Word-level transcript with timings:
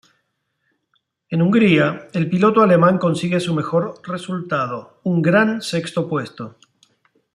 En 1.29 1.43
Hungría, 1.43 2.07
el 2.13 2.27
piloto 2.27 2.63
alemán 2.63 2.97
consigue 2.97 3.39
su 3.39 3.53
mejor 3.53 3.99
resultado, 4.03 4.99
un 5.03 5.21
gran 5.21 5.61
sexto 5.61 6.09
puesto. 6.09 6.57